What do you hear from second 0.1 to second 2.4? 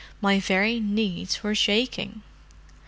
My very knees were shaking!"